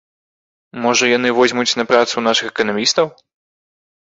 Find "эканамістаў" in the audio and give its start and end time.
2.55-3.13